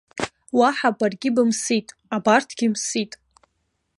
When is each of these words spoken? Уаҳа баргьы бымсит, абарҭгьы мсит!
Уаҳа 0.57 0.89
баргьы 0.97 1.29
бымсит, 1.35 1.87
абарҭгьы 2.15 2.67
мсит! 2.73 3.11